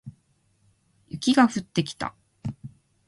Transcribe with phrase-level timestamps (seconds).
[1.11, 2.15] 雪が降ってきた